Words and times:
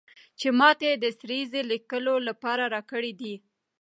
چې 0.39 0.47
ماته 0.59 0.85
یې 0.89 0.95
د 1.03 1.05
سریزې 1.19 1.61
لیکلو 1.71 2.15
لپاره 2.27 2.63
راکړی 2.73 3.11
دی. 3.21 3.33